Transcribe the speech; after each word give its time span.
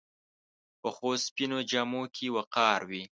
پخو 0.81 1.09
سپینو 1.25 1.59
جامو 1.69 2.03
کې 2.15 2.27
وقار 2.35 2.79
وي 2.89 3.03